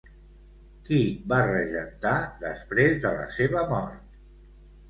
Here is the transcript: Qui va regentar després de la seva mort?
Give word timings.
Qui 0.87 1.01
va 1.33 1.41
regentar 1.49 2.15
després 2.47 2.99
de 3.05 3.15
la 3.21 3.29
seva 3.39 3.67
mort? 3.75 4.21